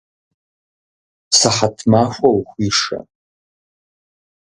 Сыхьэт 1.37 1.77
махуэ 1.91 2.29
ухуишэ! 2.37 2.99